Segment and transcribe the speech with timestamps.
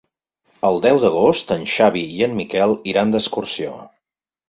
[0.69, 3.79] El deu d'agost en Xavi i en Miquel iran d'excursió.